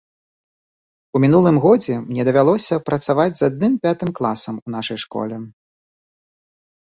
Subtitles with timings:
[1.17, 5.35] У мінулым годзе мне давялося працаваць з адным пятым класам у нашай школе.